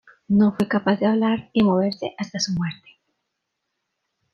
[0.29, 2.89] No fue capaz de hablar y moverse hasta su muerte.